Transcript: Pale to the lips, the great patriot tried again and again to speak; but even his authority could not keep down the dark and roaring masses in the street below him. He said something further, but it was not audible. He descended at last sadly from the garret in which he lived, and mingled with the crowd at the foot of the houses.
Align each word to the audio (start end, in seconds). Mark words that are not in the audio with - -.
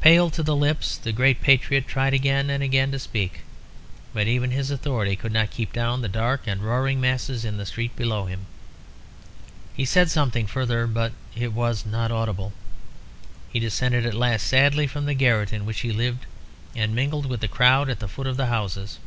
Pale 0.00 0.30
to 0.30 0.42
the 0.42 0.56
lips, 0.56 0.96
the 0.96 1.12
great 1.12 1.42
patriot 1.42 1.86
tried 1.86 2.14
again 2.14 2.48
and 2.48 2.62
again 2.62 2.90
to 2.90 2.98
speak; 2.98 3.40
but 4.14 4.26
even 4.26 4.50
his 4.50 4.70
authority 4.70 5.14
could 5.14 5.30
not 5.30 5.50
keep 5.50 5.74
down 5.74 6.00
the 6.00 6.08
dark 6.08 6.46
and 6.46 6.62
roaring 6.62 7.02
masses 7.02 7.44
in 7.44 7.58
the 7.58 7.66
street 7.66 7.94
below 7.94 8.24
him. 8.24 8.46
He 9.74 9.84
said 9.84 10.10
something 10.10 10.46
further, 10.46 10.86
but 10.86 11.12
it 11.36 11.52
was 11.52 11.84
not 11.84 12.10
audible. 12.10 12.54
He 13.52 13.60
descended 13.60 14.06
at 14.06 14.14
last 14.14 14.46
sadly 14.46 14.86
from 14.86 15.04
the 15.04 15.12
garret 15.12 15.52
in 15.52 15.66
which 15.66 15.80
he 15.80 15.92
lived, 15.92 16.24
and 16.74 16.94
mingled 16.94 17.26
with 17.26 17.40
the 17.40 17.46
crowd 17.46 17.90
at 17.90 17.98
the 17.98 18.08
foot 18.08 18.26
of 18.26 18.38
the 18.38 18.46
houses. 18.46 18.98